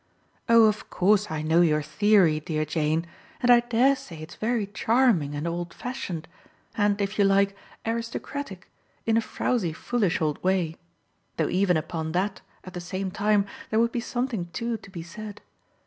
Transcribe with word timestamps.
"Oh 0.49 0.63
of 0.65 0.89
course 0.89 1.29
I 1.29 1.43
know 1.43 1.61
your 1.61 1.83
theory, 1.83 2.39
dear 2.39 2.65
Jane, 2.65 3.05
and 3.39 3.51
I 3.51 3.59
dare 3.59 3.95
say 3.95 4.17
it's 4.19 4.33
very 4.33 4.65
charming 4.65 5.35
and 5.35 5.45
old 5.45 5.75
fashioned 5.75 6.27
and, 6.73 6.99
if 6.99 7.19
you 7.19 7.23
like, 7.23 7.55
aristocratic, 7.85 8.67
in 9.05 9.15
a 9.15 9.21
frowsy 9.21 9.73
foolish 9.73 10.19
old 10.19 10.43
way 10.43 10.75
though 11.37 11.49
even 11.49 11.77
upon 11.77 12.13
that, 12.13 12.41
at 12.63 12.73
the 12.73 12.81
same 12.81 13.11
time, 13.11 13.45
there 13.69 13.79
would 13.79 13.91
be 13.91 13.99
something 13.99 14.47
too 14.53 14.75
to 14.77 14.89
be 14.89 15.03
said. 15.03 15.39